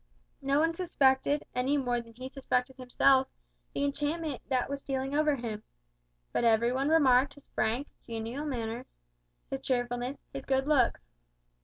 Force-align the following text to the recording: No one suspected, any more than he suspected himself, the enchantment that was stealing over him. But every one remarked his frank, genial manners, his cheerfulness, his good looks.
No 0.41 0.57
one 0.59 0.73
suspected, 0.73 1.45
any 1.53 1.77
more 1.77 2.01
than 2.01 2.15
he 2.15 2.27
suspected 2.27 2.77
himself, 2.77 3.27
the 3.71 3.83
enchantment 3.83 4.41
that 4.49 4.67
was 4.67 4.79
stealing 4.79 5.13
over 5.13 5.35
him. 5.35 5.61
But 6.33 6.43
every 6.43 6.73
one 6.73 6.89
remarked 6.89 7.35
his 7.35 7.49
frank, 7.53 7.85
genial 8.07 8.45
manners, 8.47 8.87
his 9.51 9.61
cheerfulness, 9.61 10.17
his 10.33 10.45
good 10.45 10.65
looks. 10.67 11.01